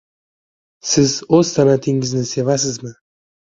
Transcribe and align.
Siz 0.91 1.13
o‘z 1.41 1.53
san’atingizni 1.59 2.25
sevasizmi? 2.33 2.97